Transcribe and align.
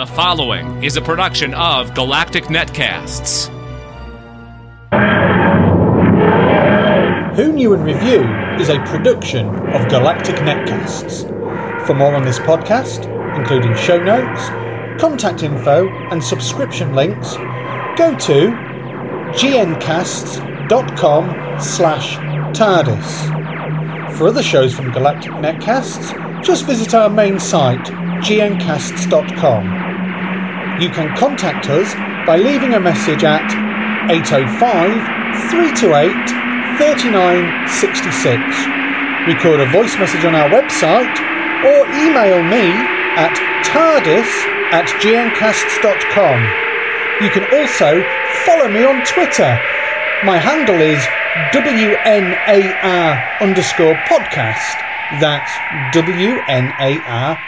The 0.00 0.06
following 0.06 0.82
is 0.82 0.96
a 0.96 1.02
production 1.02 1.52
of 1.52 1.92
Galactic 1.94 2.44
Netcasts. 2.44 3.50
Who 7.36 7.52
Knew 7.52 7.74
and 7.74 7.84
Review 7.84 8.22
is 8.58 8.70
a 8.70 8.78
production 8.86 9.48
of 9.48 9.90
Galactic 9.90 10.36
Netcasts. 10.36 11.26
For 11.86 11.92
more 11.92 12.14
on 12.14 12.24
this 12.24 12.38
podcast, 12.38 13.04
including 13.36 13.76
show 13.76 14.02
notes, 14.02 14.48
contact 14.98 15.42
info, 15.42 15.86
and 16.10 16.24
subscription 16.24 16.94
links, 16.94 17.34
go 17.98 18.16
to 18.20 18.56
gncasts.com 19.36 20.80
slash 21.60 22.16
TARDIS. 22.56 24.16
For 24.16 24.28
other 24.28 24.42
shows 24.42 24.72
from 24.72 24.92
Galactic 24.92 25.32
Netcasts, 25.32 26.42
just 26.42 26.64
visit 26.64 26.94
our 26.94 27.10
main 27.10 27.38
site, 27.38 27.84
gncasts.com. 28.22 29.89
You 30.80 30.88
can 30.88 31.14
contact 31.14 31.68
us 31.68 31.92
by 32.24 32.36
leaving 32.38 32.72
a 32.72 32.80
message 32.80 33.22
at 33.22 33.44
805 34.08 34.48
328 35.52 36.08
3966. 36.80 38.40
Record 39.28 39.60
a 39.60 39.68
voice 39.76 39.92
message 40.00 40.24
on 40.24 40.32
our 40.32 40.48
website 40.48 41.12
or 41.68 41.84
email 42.00 42.40
me 42.40 42.72
at 43.20 43.36
tardis 43.60 44.24
at 44.72 44.88
gncasts.com. 45.04 46.40
You 47.20 47.28
can 47.28 47.44
also 47.52 48.00
follow 48.48 48.72
me 48.72 48.82
on 48.82 49.04
Twitter. 49.04 49.60
My 50.24 50.38
handle 50.38 50.80
is 50.80 51.04
WNAR 51.52 53.20
underscore 53.42 53.96
podcast. 54.08 54.80
That's 55.20 55.52
WNAR 55.92 57.38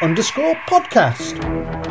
underscore 0.00 0.54
podcast. 0.64 1.87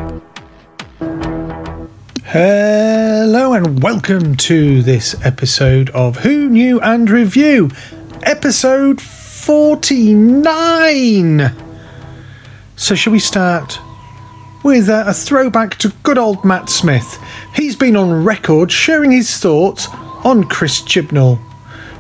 Hello 2.30 3.53
and 3.53 3.81
welcome 3.81 4.36
to 4.36 4.81
this 4.81 5.16
episode 5.25 5.89
of 5.92 6.17
Who 6.17 6.50
Knew 6.50 6.78
and 6.81 7.09
Review, 7.09 7.72
episode 8.22 9.00
49. 9.00 11.56
So, 12.75 12.95
shall 12.95 13.14
we 13.14 13.19
start 13.19 13.80
with 14.61 14.89
a, 14.89 15.08
a 15.08 15.14
throwback 15.14 15.78
to 15.78 15.94
good 16.03 16.17
old 16.17 16.44
Matt 16.44 16.69
Smith? 16.69 17.17
He's 17.56 17.78
been 17.78 17.95
on 17.95 18.25
record 18.25 18.73
sharing 18.73 19.12
his 19.12 19.38
thoughts 19.38 19.88
on 20.25 20.50
Chris 20.50 20.81
Chibnall. 20.81 21.39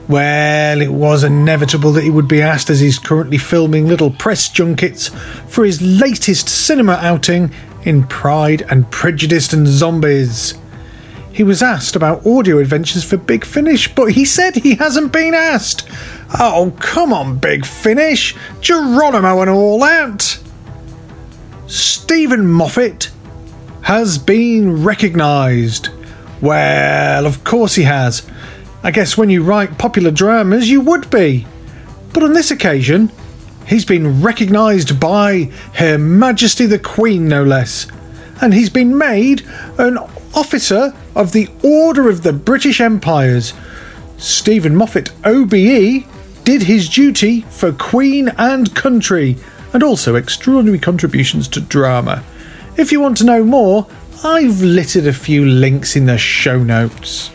Well, 0.09 0.81
it 0.81 0.91
was 0.91 1.23
inevitable 1.23 1.93
that 1.93 2.03
he 2.03 2.09
would 2.09 2.27
be 2.27 2.41
asked 2.41 2.69
as 2.69 2.81
he's 2.81 2.99
currently 2.99 3.37
filming 3.37 3.87
little 3.87 4.11
press 4.11 4.49
junkets 4.49 5.07
for 5.47 5.63
his 5.63 5.81
latest 5.81 6.49
cinema 6.49 6.99
outing 7.01 7.53
in 7.87 8.03
Pride 8.03 8.63
and 8.69 8.91
Prejudice 8.91 9.53
and 9.53 9.65
Zombies. 9.65 10.55
He 11.31 11.43
was 11.43 11.63
asked 11.63 11.95
about 11.95 12.27
audio 12.27 12.57
adventures 12.57 13.05
for 13.05 13.15
Big 13.15 13.45
Finish, 13.45 13.95
but 13.95 14.11
he 14.11 14.25
said 14.25 14.55
he 14.55 14.75
hasn't 14.75 15.13
been 15.13 15.33
asked. 15.33 15.87
Oh, 16.37 16.73
come 16.81 17.13
on, 17.13 17.37
Big 17.37 17.65
Finish! 17.65 18.35
Geronimo 18.59 19.39
and 19.39 19.49
all 19.49 19.79
that! 19.79 20.37
Steven 21.67 22.45
Moffat 22.45 23.09
has 23.83 24.17
been 24.17 24.83
recognised. 24.83 25.87
Well, 26.41 27.25
of 27.25 27.45
course 27.45 27.75
he 27.75 27.83
has. 27.83 28.27
I 28.83 28.91
guess 28.91 29.17
when 29.17 29.29
you 29.29 29.43
write 29.43 29.77
popular 29.77 30.11
dramas, 30.11 30.69
you 30.69 30.81
would 30.81 31.09
be. 31.09 31.47
But 32.11 32.23
on 32.23 32.33
this 32.33 32.51
occasion, 32.51 33.11
he's 33.67 33.85
been 33.85 34.21
recognised 34.21 34.99
by 34.99 35.51
Her 35.73 35.97
Majesty 35.97 36.65
the 36.65 36.79
Queen, 36.79 37.27
no 37.27 37.43
less. 37.43 37.87
And 38.41 38.53
he's 38.53 38.69
been 38.69 38.97
made 38.97 39.45
an 39.77 39.97
officer 40.33 40.93
of 41.15 41.31
the 41.31 41.49
Order 41.63 42.09
of 42.09 42.23
the 42.23 42.33
British 42.33 42.79
Empires. 42.79 43.53
Steven 44.17 44.75
Moffat, 44.75 45.11
OBE, 45.25 46.05
did 46.43 46.63
his 46.63 46.89
duty 46.89 47.41
for 47.41 47.71
Queen 47.71 48.29
and 48.37 48.73
country, 48.73 49.37
and 49.73 49.83
also 49.83 50.15
extraordinary 50.15 50.79
contributions 50.79 51.47
to 51.49 51.59
drama. 51.59 52.23
If 52.77 52.91
you 52.91 52.99
want 52.99 53.17
to 53.17 53.25
know 53.25 53.43
more, 53.43 53.87
I've 54.23 54.61
littered 54.61 55.07
a 55.07 55.13
few 55.13 55.45
links 55.45 55.95
in 55.95 56.05
the 56.05 56.17
show 56.17 56.63
notes. 56.63 57.31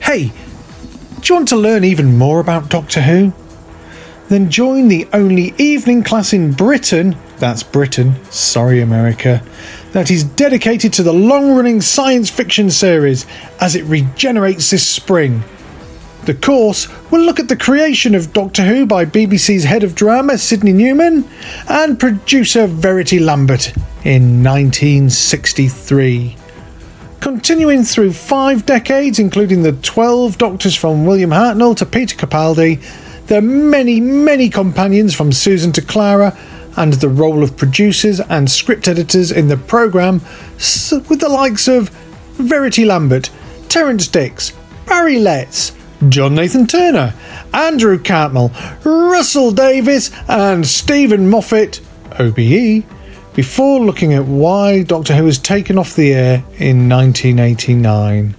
Hey, 0.00 0.32
do 1.20 1.22
you 1.24 1.34
want 1.34 1.48
to 1.48 1.56
learn 1.56 1.84
even 1.84 2.16
more 2.16 2.40
about 2.40 2.70
Doctor 2.70 3.02
Who? 3.02 3.32
Then 4.28 4.50
join 4.50 4.88
the 4.88 5.08
only 5.14 5.54
evening 5.56 6.02
class 6.02 6.34
in 6.34 6.52
Britain, 6.52 7.16
that's 7.38 7.62
Britain, 7.62 8.14
sorry 8.30 8.82
America, 8.82 9.42
that 9.92 10.10
is 10.10 10.22
dedicated 10.22 10.92
to 10.94 11.02
the 11.02 11.14
long 11.14 11.56
running 11.56 11.80
science 11.80 12.28
fiction 12.28 12.70
series 12.70 13.24
as 13.58 13.74
it 13.74 13.84
regenerates 13.84 14.70
this 14.70 14.86
spring. 14.86 15.42
The 16.26 16.34
course 16.34 16.88
will 17.10 17.22
look 17.22 17.40
at 17.40 17.48
the 17.48 17.56
creation 17.56 18.14
of 18.14 18.34
Doctor 18.34 18.64
Who 18.64 18.84
by 18.84 19.06
BBC's 19.06 19.64
head 19.64 19.82
of 19.82 19.94
drama, 19.94 20.36
Sidney 20.36 20.74
Newman, 20.74 21.26
and 21.66 21.98
producer 21.98 22.66
Verity 22.66 23.18
Lambert 23.18 23.74
in 24.04 24.44
1963. 24.44 26.36
Continuing 27.20 27.82
through 27.82 28.12
five 28.12 28.66
decades, 28.66 29.18
including 29.18 29.62
the 29.62 29.72
12 29.72 30.36
Doctors 30.36 30.74
from 30.74 31.06
William 31.06 31.30
Hartnell 31.30 31.74
to 31.78 31.86
Peter 31.86 32.14
Capaldi, 32.14 32.78
the 33.28 33.40
many, 33.40 34.00
many 34.00 34.48
companions 34.48 35.14
from 35.14 35.32
Susan 35.32 35.70
to 35.72 35.82
Clara, 35.82 36.36
and 36.76 36.94
the 36.94 37.08
role 37.08 37.42
of 37.42 37.56
producers 37.56 38.20
and 38.20 38.50
script 38.50 38.88
editors 38.88 39.30
in 39.30 39.48
the 39.48 39.56
programme, 39.56 40.20
with 41.08 41.20
the 41.20 41.28
likes 41.28 41.68
of 41.68 41.90
Verity 42.38 42.84
Lambert, 42.84 43.30
Terrance 43.68 44.06
Dicks, 44.06 44.52
Barry 44.86 45.18
Letts, 45.18 45.72
John 46.08 46.36
Nathan 46.36 46.66
Turner, 46.66 47.14
Andrew 47.52 47.98
Cartmel, 47.98 48.52
Russell 48.84 49.50
Davies, 49.50 50.10
and 50.28 50.66
Steven 50.66 51.28
Moffat, 51.28 51.80
OBE, 52.18 52.84
before 53.34 53.80
looking 53.80 54.14
at 54.14 54.24
why 54.24 54.82
Doctor 54.82 55.14
Who 55.14 55.24
was 55.24 55.38
taken 55.38 55.78
off 55.78 55.94
the 55.94 56.14
air 56.14 56.44
in 56.58 56.88
1989. 56.88 58.34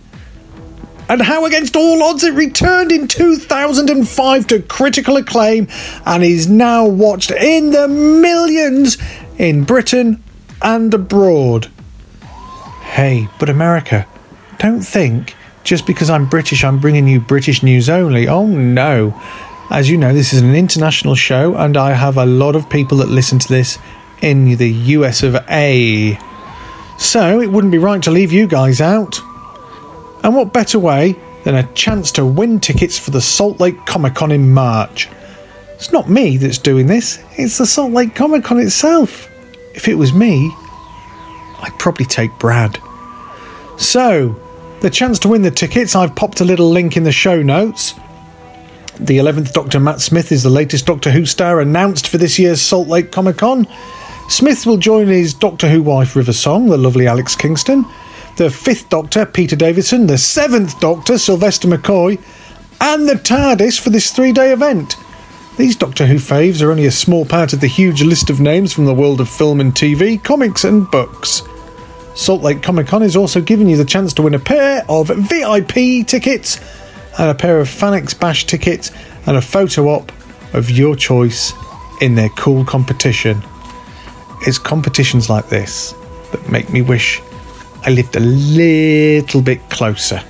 And 1.09 1.23
how, 1.23 1.45
against 1.45 1.75
all 1.75 2.03
odds, 2.03 2.23
it 2.23 2.35
returned 2.35 2.91
in 2.91 3.07
2005 3.07 4.47
to 4.47 4.61
critical 4.61 5.17
acclaim 5.17 5.67
and 6.05 6.23
is 6.23 6.47
now 6.47 6.85
watched 6.87 7.31
in 7.31 7.71
the 7.71 7.87
millions 7.87 8.97
in 9.39 9.63
Britain 9.63 10.23
and 10.61 10.93
abroad. 10.93 11.71
Hey, 12.81 13.27
but 13.39 13.49
America, 13.49 14.05
don't 14.59 14.81
think 14.81 15.35
just 15.63 15.87
because 15.87 16.09
I'm 16.09 16.27
British, 16.27 16.63
I'm 16.63 16.79
bringing 16.79 17.07
you 17.07 17.19
British 17.19 17.63
news 17.63 17.89
only. 17.89 18.27
Oh 18.27 18.45
no. 18.45 19.19
As 19.71 19.89
you 19.89 19.97
know, 19.97 20.13
this 20.13 20.33
is 20.33 20.41
an 20.41 20.55
international 20.55 21.15
show, 21.15 21.55
and 21.55 21.77
I 21.77 21.93
have 21.93 22.17
a 22.17 22.25
lot 22.25 22.55
of 22.55 22.69
people 22.69 22.97
that 22.97 23.09
listen 23.09 23.39
to 23.39 23.47
this 23.47 23.77
in 24.21 24.57
the 24.57 24.69
US 24.69 25.23
of 25.23 25.35
A. 25.49 26.17
So 26.97 27.39
it 27.39 27.51
wouldn't 27.51 27.71
be 27.71 27.77
right 27.77 28.01
to 28.03 28.11
leave 28.11 28.31
you 28.31 28.47
guys 28.47 28.81
out. 28.81 29.21
And 30.23 30.35
what 30.35 30.53
better 30.53 30.79
way 30.79 31.15
than 31.43 31.55
a 31.55 31.71
chance 31.73 32.11
to 32.13 32.25
win 32.25 32.59
tickets 32.59 32.99
for 32.99 33.11
the 33.11 33.21
Salt 33.21 33.59
Lake 33.59 33.85
Comic 33.85 34.15
Con 34.15 34.31
in 34.31 34.51
March? 34.51 35.09
It's 35.75 35.91
not 35.91 36.09
me 36.09 36.37
that's 36.37 36.57
doing 36.57 36.87
this, 36.87 37.23
it's 37.37 37.57
the 37.57 37.65
Salt 37.65 37.93
Lake 37.93 38.15
Comic 38.15 38.43
Con 38.43 38.59
itself. 38.59 39.29
If 39.73 39.87
it 39.87 39.95
was 39.95 40.13
me, 40.13 40.53
I'd 41.61 41.75
probably 41.79 42.05
take 42.05 42.37
Brad. 42.39 42.81
So, 43.77 44.37
the 44.81 44.89
chance 44.89 45.19
to 45.19 45.29
win 45.29 45.41
the 45.41 45.51
tickets, 45.51 45.95
I've 45.95 46.15
popped 46.15 46.41
a 46.41 46.45
little 46.45 46.69
link 46.69 46.97
in 46.97 47.03
the 47.03 47.11
show 47.11 47.41
notes. 47.41 47.93
The 48.99 49.17
11th 49.17 49.53
Doctor 49.53 49.79
Matt 49.79 50.01
Smith 50.01 50.33
is 50.33 50.43
the 50.43 50.49
latest 50.49 50.85
Doctor 50.85 51.11
Who 51.11 51.25
star 51.25 51.61
announced 51.61 52.07
for 52.07 52.17
this 52.17 52.37
year's 52.37 52.61
Salt 52.61 52.89
Lake 52.89 53.11
Comic 53.11 53.37
Con. 53.37 53.65
Smith 54.27 54.65
will 54.65 54.77
join 54.77 55.07
his 55.07 55.33
Doctor 55.33 55.69
Who 55.69 55.81
wife 55.81 56.15
River 56.17 56.33
Song, 56.33 56.67
the 56.67 56.77
lovely 56.77 57.07
Alex 57.07 57.35
Kingston, 57.35 57.85
the 58.39 58.49
fifth 58.49 58.87
Doctor 58.87 59.25
Peter 59.25 59.57
Davison, 59.57 60.07
the 60.07 60.17
seventh 60.17 60.79
Doctor 60.79 61.17
Sylvester 61.17 61.67
McCoy, 61.67 62.17
and 62.79 63.05
the 63.05 63.15
TARDIS 63.15 63.77
for 63.77 63.89
this 63.89 64.11
three 64.11 64.31
day 64.31 64.53
event. 64.53 64.95
These 65.57 65.75
Doctor 65.75 66.05
Who 66.05 66.15
faves 66.15 66.61
are 66.61 66.71
only 66.71 66.85
a 66.85 66.91
small 66.91 67.25
part 67.25 67.51
of 67.51 67.59
the 67.59 67.67
huge 67.67 68.01
list 68.01 68.29
of 68.29 68.39
names 68.39 68.71
from 68.71 68.85
the 68.85 68.93
world 68.93 69.19
of 69.19 69.27
film 69.27 69.59
and 69.59 69.73
TV, 69.73 70.23
comics, 70.23 70.63
and 70.63 70.89
books. 70.89 71.41
Salt 72.15 72.41
Lake 72.41 72.63
Comic 72.63 72.87
Con 72.87 73.03
is 73.03 73.17
also 73.17 73.41
giving 73.41 73.67
you 73.67 73.75
the 73.75 73.83
chance 73.83 74.13
to 74.13 74.21
win 74.21 74.33
a 74.33 74.39
pair 74.39 74.85
of 74.87 75.09
VIP 75.09 76.07
tickets 76.07 76.61
and 77.19 77.29
a 77.29 77.35
pair 77.35 77.59
of 77.59 77.67
FanX 77.67 78.17
Bash 78.17 78.45
tickets 78.45 78.93
and 79.25 79.35
a 79.35 79.41
photo 79.41 79.89
op 79.89 80.13
of 80.53 80.69
your 80.69 80.95
choice 80.95 81.51
in 81.99 82.15
their 82.15 82.29
cool 82.29 82.63
competition. 82.63 83.43
It's 84.43 84.57
competitions 84.57 85.29
like 85.29 85.49
this 85.49 85.93
that 86.31 86.49
make 86.49 86.69
me 86.69 86.81
wish 86.81 87.21
I 87.83 87.91
lived 87.91 88.15
a 88.15 88.19
little 88.19 89.41
bit 89.41 89.69
closer 89.69 90.21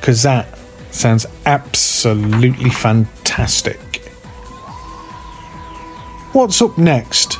because 0.00 0.22
that 0.22 0.58
sounds 0.90 1.26
absolutely 1.44 2.70
fantastic. 2.70 3.80
What's 6.32 6.60
up 6.62 6.76
next? 6.78 7.36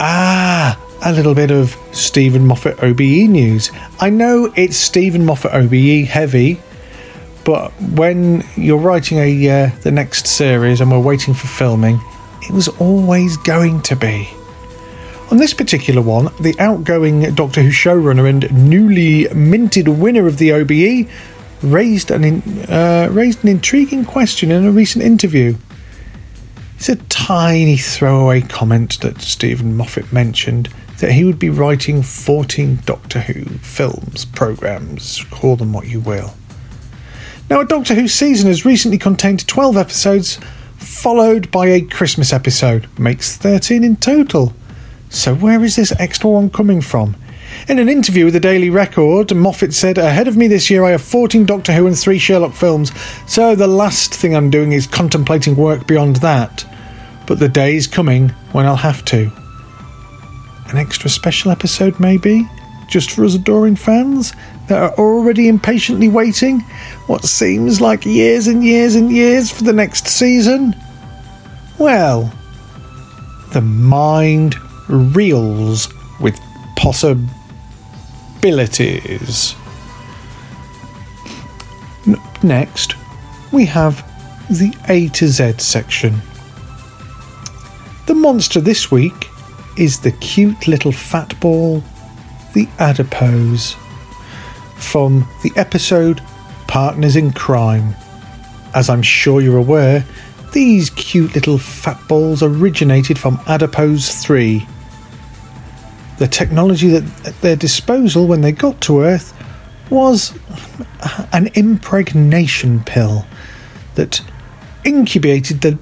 Ah, 0.00 0.80
a 1.04 1.12
little 1.12 1.34
bit 1.34 1.50
of 1.50 1.76
Steven 1.92 2.46
Moffat 2.46 2.82
OBE 2.82 3.28
news. 3.28 3.70
I 4.00 4.10
know 4.10 4.52
it's 4.56 4.76
Steven 4.76 5.24
Moffat 5.24 5.52
OBE 5.52 6.06
heavy, 6.06 6.60
but 7.44 7.70
when 7.80 8.44
you're 8.56 8.78
writing 8.78 9.18
a 9.18 9.48
uh, 9.48 9.70
the 9.82 9.92
next 9.92 10.26
series 10.26 10.80
and 10.80 10.90
we're 10.90 10.98
waiting 10.98 11.34
for 11.34 11.46
filming, 11.46 12.00
it 12.42 12.50
was 12.50 12.68
always 12.68 13.36
going 13.38 13.82
to 13.82 13.96
be. 13.96 14.28
On 15.30 15.38
this 15.38 15.54
particular 15.54 16.02
one, 16.02 16.30
the 16.40 16.54
outgoing 16.60 17.34
Doctor 17.34 17.60
Who 17.60 17.70
showrunner 17.70 18.28
and 18.28 18.70
newly 18.70 19.28
minted 19.34 19.88
winner 19.88 20.28
of 20.28 20.38
the 20.38 20.52
OBE 20.52 21.08
raised 21.62 22.12
an 22.12 22.22
in, 22.22 22.42
uh, 22.70 23.08
raised 23.10 23.42
an 23.42 23.50
intriguing 23.50 24.04
question 24.04 24.52
in 24.52 24.64
a 24.64 24.70
recent 24.70 25.04
interview. 25.04 25.56
It's 26.76 26.88
a 26.88 26.96
tiny 26.96 27.76
throwaway 27.76 28.42
comment 28.42 29.00
that 29.00 29.20
Steven 29.20 29.76
Moffat 29.76 30.12
mentioned 30.12 30.68
that 30.98 31.12
he 31.12 31.24
would 31.24 31.40
be 31.40 31.50
writing 31.50 32.02
14 32.02 32.80
Doctor 32.86 33.20
Who 33.20 33.44
films, 33.58 34.24
programmes, 34.26 35.24
call 35.30 35.56
them 35.56 35.72
what 35.72 35.88
you 35.88 35.98
will. 35.98 36.34
Now, 37.50 37.60
a 37.60 37.66
Doctor 37.66 37.94
Who 37.94 38.06
season 38.06 38.48
has 38.48 38.64
recently 38.64 38.98
contained 38.98 39.46
12 39.48 39.76
episodes, 39.76 40.38
followed 40.76 41.50
by 41.50 41.66
a 41.66 41.80
Christmas 41.80 42.32
episode, 42.32 42.86
makes 42.96 43.36
13 43.36 43.82
in 43.82 43.96
total. 43.96 44.54
So, 45.16 45.34
where 45.34 45.64
is 45.64 45.76
this 45.76 45.94
extra 45.98 46.28
one 46.28 46.50
coming 46.50 46.82
from? 46.82 47.16
In 47.68 47.78
an 47.78 47.88
interview 47.88 48.26
with 48.26 48.34
the 48.34 48.40
Daily 48.40 48.68
Record, 48.68 49.34
Moffat 49.34 49.72
said, 49.72 49.96
Ahead 49.96 50.28
of 50.28 50.36
me 50.36 50.46
this 50.46 50.68
year, 50.68 50.84
I 50.84 50.90
have 50.90 51.00
14 51.00 51.46
Doctor 51.46 51.72
Who 51.72 51.86
and 51.86 51.98
3 51.98 52.18
Sherlock 52.18 52.52
films, 52.52 52.92
so 53.26 53.54
the 53.54 53.66
last 53.66 54.14
thing 54.14 54.36
I'm 54.36 54.50
doing 54.50 54.72
is 54.72 54.86
contemplating 54.86 55.56
work 55.56 55.86
beyond 55.86 56.16
that. 56.16 56.66
But 57.26 57.38
the 57.38 57.48
day 57.48 57.76
is 57.76 57.86
coming 57.86 58.28
when 58.52 58.66
I'll 58.66 58.76
have 58.76 59.06
to. 59.06 59.32
An 60.68 60.76
extra 60.76 61.08
special 61.08 61.50
episode, 61.50 61.98
maybe? 61.98 62.46
Just 62.88 63.10
for 63.10 63.24
us 63.24 63.34
adoring 63.34 63.74
fans 63.74 64.34
that 64.68 64.82
are 64.82 64.94
already 64.98 65.48
impatiently 65.48 66.08
waiting 66.08 66.60
what 67.06 67.24
seems 67.24 67.80
like 67.80 68.04
years 68.04 68.48
and 68.48 68.62
years 68.62 68.94
and 68.94 69.10
years 69.10 69.50
for 69.50 69.64
the 69.64 69.72
next 69.72 70.08
season? 70.08 70.76
Well, 71.78 72.32
the 73.52 73.62
mind 73.62 74.56
reels 74.88 75.88
with 76.20 76.38
possibilities. 76.76 79.54
N- 82.06 82.20
next, 82.42 82.94
we 83.52 83.66
have 83.66 84.04
the 84.48 84.74
A 84.88 85.08
to 85.08 85.28
Z 85.28 85.54
section. 85.58 86.22
The 88.06 88.14
monster 88.14 88.60
this 88.60 88.90
week 88.90 89.28
is 89.76 90.00
the 90.00 90.12
cute 90.12 90.68
little 90.68 90.92
fat 90.92 91.38
ball, 91.40 91.82
the 92.54 92.68
adipose, 92.78 93.76
from 94.76 95.28
the 95.42 95.52
episode 95.56 96.22
Partners 96.68 97.16
in 97.16 97.32
Crime. 97.32 97.94
As 98.74 98.88
I'm 98.88 99.02
sure 99.02 99.40
you're 99.40 99.56
aware, 99.56 100.04
these 100.52 100.90
cute 100.90 101.34
little 101.34 101.58
fat 101.58 101.98
balls 102.08 102.42
originated 102.42 103.18
from 103.18 103.40
Adipose 103.46 104.22
3. 104.22 104.66
The 106.18 106.28
technology 106.28 106.88
that 106.88 107.26
at 107.26 107.40
their 107.42 107.56
disposal 107.56 108.26
when 108.26 108.40
they 108.40 108.52
got 108.52 108.80
to 108.82 109.02
Earth 109.02 109.34
was 109.90 110.36
an 111.32 111.48
impregnation 111.54 112.82
pill 112.84 113.26
that 113.94 114.22
incubated 114.84 115.60
the 115.60 115.78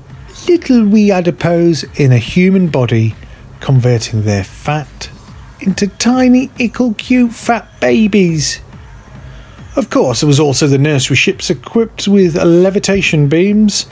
little 0.49 0.87
wee 0.87 1.11
adipose 1.11 1.85
in 1.99 2.13
a 2.13 2.19
human 2.19 2.69
body 2.69 3.15
converting 3.61 4.23
their 4.23 4.45
fat 4.45 5.11
into 5.61 5.87
tiny, 5.87 6.51
ickle 6.59 6.95
cute 6.95 7.33
fat 7.33 7.69
babies. 7.81 8.61
Of 9.77 9.91
course, 9.91 10.21
there 10.21 10.29
was 10.29 10.41
also 10.41 10.67
the 10.67 10.79
nursery 10.79 11.17
ships 11.17 11.49
equipped 11.51 12.07
with 12.07 12.37
levitation 12.37 13.29
beams, 13.29 13.87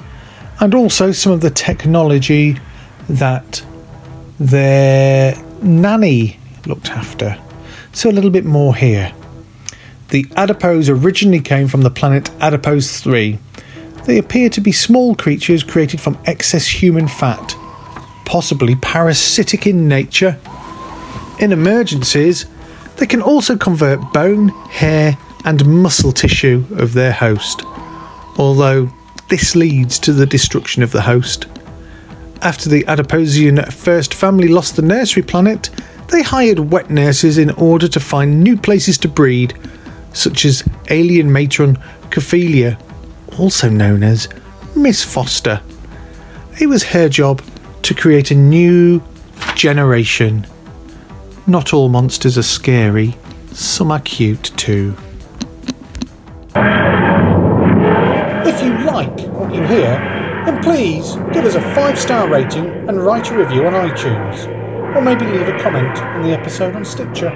and 0.60 0.74
also 0.74 1.12
some 1.12 1.32
of 1.32 1.40
the 1.40 1.50
technology 1.50 2.58
that 3.08 3.64
their 4.38 5.34
nanny 5.64 6.38
looked 6.66 6.90
after. 6.90 7.38
So, 7.92 8.10
a 8.10 8.12
little 8.12 8.30
bit 8.30 8.44
more 8.44 8.74
here. 8.74 9.12
The 10.08 10.26
adipose 10.36 10.88
originally 10.88 11.40
came 11.40 11.68
from 11.68 11.82
the 11.82 11.90
planet 11.90 12.30
Adipose 12.40 13.00
3. 13.00 13.38
They 14.04 14.18
appear 14.18 14.48
to 14.50 14.60
be 14.60 14.72
small 14.72 15.14
creatures 15.14 15.62
created 15.62 16.00
from 16.00 16.18
excess 16.26 16.66
human 16.66 17.08
fat 17.08 17.54
possibly 18.32 18.74
parasitic 18.76 19.66
in 19.66 19.86
nature. 19.88 20.38
In 21.38 21.52
emergencies, 21.52 22.46
they 22.96 23.06
can 23.06 23.20
also 23.20 23.58
convert 23.58 24.00
bone, 24.14 24.48
hair, 24.70 25.18
and 25.44 25.66
muscle 25.66 26.12
tissue 26.12 26.64
of 26.76 26.94
their 26.94 27.12
host, 27.12 27.62
although 28.38 28.90
this 29.28 29.54
leads 29.54 29.98
to 29.98 30.14
the 30.14 30.24
destruction 30.24 30.82
of 30.82 30.92
the 30.92 31.02
host. 31.02 31.44
After 32.42 32.68
the 32.68 32.82
Adiposian 32.88 33.72
first 33.72 34.12
family 34.12 34.48
lost 34.48 34.74
the 34.74 34.82
nursery 34.82 35.22
planet, 35.22 35.70
they 36.08 36.22
hired 36.22 36.58
wet 36.58 36.90
nurses 36.90 37.38
in 37.38 37.50
order 37.50 37.86
to 37.86 38.00
find 38.00 38.42
new 38.42 38.56
places 38.56 38.98
to 38.98 39.08
breed, 39.08 39.54
such 40.12 40.44
as 40.44 40.64
alien 40.90 41.32
matron 41.32 41.76
Cofelia, 42.10 42.80
also 43.38 43.68
known 43.68 44.02
as 44.02 44.28
Miss 44.74 45.04
Foster. 45.04 45.62
It 46.60 46.66
was 46.66 46.82
her 46.82 47.08
job 47.08 47.42
to 47.82 47.94
create 47.94 48.32
a 48.32 48.34
new 48.34 49.00
generation. 49.54 50.44
Not 51.46 51.72
all 51.72 51.88
monsters 51.88 52.36
are 52.36 52.42
scary, 52.42 53.14
some 53.52 53.92
are 53.92 54.00
cute 54.00 54.50
too. 54.56 54.96
If 58.44 58.62
you 58.64 58.84
like 58.84 59.16
what 59.28 59.54
you 59.54 59.62
hear, 59.62 60.11
then 60.46 60.62
please 60.62 61.14
give 61.32 61.44
us 61.44 61.54
a 61.54 61.60
five 61.74 61.98
star 61.98 62.28
rating 62.28 62.66
and 62.88 63.04
write 63.04 63.30
a 63.30 63.36
review 63.36 63.66
on 63.66 63.72
iTunes, 63.72 64.46
or 64.96 65.00
maybe 65.00 65.24
leave 65.26 65.48
a 65.48 65.58
comment 65.60 65.98
on 65.98 66.22
the 66.22 66.32
episode 66.32 66.74
on 66.74 66.84
Stitcher. 66.84 67.30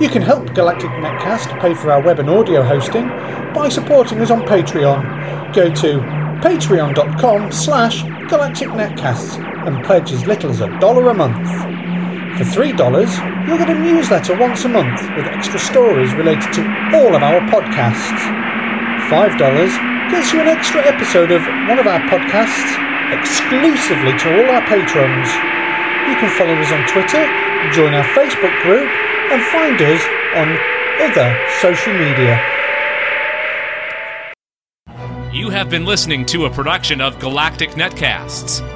You 0.00 0.08
can 0.08 0.22
help 0.22 0.54
Galactic 0.54 0.90
Netcast 0.90 1.58
pay 1.60 1.74
for 1.74 1.90
our 1.90 2.02
web 2.02 2.18
and 2.18 2.28
audio 2.28 2.62
hosting 2.62 3.08
by 3.54 3.68
supporting 3.70 4.20
us 4.20 4.30
on 4.30 4.42
Patreon. 4.42 5.54
Go 5.54 5.72
to 5.72 6.00
patreon.com 6.42 7.50
slash 7.50 8.02
Galactic 8.28 8.68
and 8.68 9.84
pledge 9.84 10.12
as 10.12 10.26
little 10.26 10.50
as 10.50 10.60
a 10.60 10.68
dollar 10.80 11.08
a 11.08 11.14
month. 11.14 11.48
For 12.36 12.44
$3, 12.44 13.46
you'll 13.46 13.56
get 13.56 13.70
a 13.70 13.74
newsletter 13.74 14.38
once 14.38 14.64
a 14.64 14.68
month 14.68 15.00
with 15.16 15.24
extra 15.26 15.58
stories 15.58 16.12
related 16.12 16.52
to 16.52 16.62
all 16.94 17.16
of 17.16 17.22
our 17.22 17.40
podcasts. 17.48 18.20
$5 19.08 19.95
gets 20.10 20.32
you 20.32 20.40
an 20.40 20.48
extra 20.48 20.84
episode 20.86 21.32
of 21.32 21.42
one 21.68 21.78
of 21.78 21.86
our 21.86 22.00
podcasts 22.00 22.78
exclusively 23.12 24.16
to 24.18 24.26
all 24.38 24.50
our 24.54 24.62
patrons. 24.66 25.28
You 26.08 26.16
can 26.16 26.30
follow 26.38 26.54
us 26.54 26.70
on 26.70 26.86
Twitter, 26.86 27.24
join 27.72 27.94
our 27.94 28.04
Facebook 28.14 28.54
group, 28.62 28.88
and 29.30 29.42
find 29.50 29.80
us 29.82 30.02
on 30.34 30.58
other 31.00 31.36
social 31.60 31.92
media. 31.92 32.40
You 35.32 35.50
have 35.50 35.68
been 35.68 35.84
listening 35.84 36.24
to 36.26 36.46
a 36.46 36.50
production 36.50 37.00
of 37.00 37.18
Galactic 37.18 37.70
Netcasts. 37.70 38.75